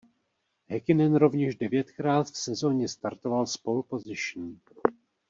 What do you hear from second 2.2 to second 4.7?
v sezóně startoval z pole position.